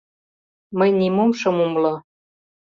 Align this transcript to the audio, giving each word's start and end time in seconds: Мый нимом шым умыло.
Мый 0.77 0.89
нимом 0.99 1.31
шым 1.39 1.55
умыло. 1.65 1.95